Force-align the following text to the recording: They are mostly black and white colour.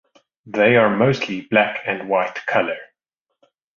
They 0.47 0.77
are 0.77 0.89
mostly 0.89 1.41
black 1.41 1.83
and 1.85 2.09
white 2.09 2.33
colour. 2.47 2.77